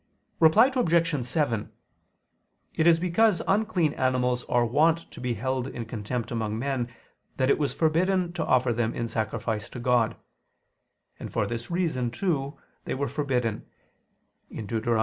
Reply 0.39 0.71
Obj. 0.75 1.23
7: 1.23 1.71
It 2.73 2.87
is 2.87 2.99
because 2.99 3.43
unclean 3.47 3.93
animals 3.93 4.43
are 4.45 4.65
wont 4.65 5.11
to 5.11 5.21
be 5.21 5.35
held 5.35 5.67
in 5.67 5.85
contempt 5.85 6.31
among 6.31 6.57
men, 6.57 6.91
that 7.37 7.51
it 7.51 7.59
was 7.59 7.71
forbidden 7.71 8.33
to 8.33 8.43
offer 8.43 8.73
them 8.73 8.95
in 8.95 9.07
sacrifice 9.07 9.69
to 9.69 9.79
God: 9.79 10.15
and 11.19 11.31
for 11.31 11.45
this 11.45 11.69
reason 11.69 12.09
too 12.09 12.57
they 12.85 12.95
were 12.95 13.07
forbidden 13.07 13.67
(Deut. 14.51 14.87